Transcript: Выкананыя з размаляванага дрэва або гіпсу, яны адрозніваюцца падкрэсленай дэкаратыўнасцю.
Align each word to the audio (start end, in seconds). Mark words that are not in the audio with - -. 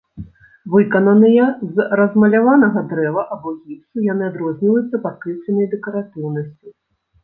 Выкананыя 0.75 1.45
з 1.75 1.85
размаляванага 2.01 2.85
дрэва 2.95 3.27
або 3.37 3.55
гіпсу, 3.61 3.97
яны 4.11 4.23
адрозніваюцца 4.33 5.05
падкрэсленай 5.09 5.73
дэкаратыўнасцю. 5.79 6.79